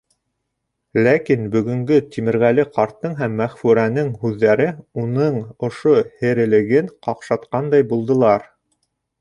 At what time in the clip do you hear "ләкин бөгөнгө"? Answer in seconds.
1.07-1.99